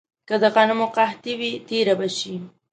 که 0.27 0.35
د 0.41 0.43
غنمو 0.55 0.87
قحطي 0.95 1.33
وي، 1.39 1.51
تېره 1.67 1.93
به 1.99 2.07
شي. 2.17 2.35